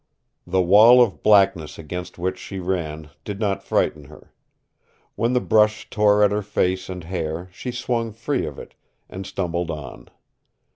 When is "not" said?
3.39-3.61